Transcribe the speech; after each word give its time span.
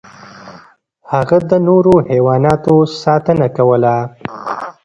هغه 1.11 1.37
د 1.49 1.51
نورو 1.67 1.93
حیواناتو 2.09 2.73
ساتنه 3.03 3.47
کوله. 3.57 3.93